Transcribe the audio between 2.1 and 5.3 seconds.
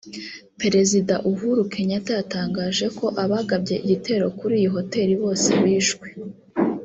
yatangaje ko abagabye igitero kuri iyi hotel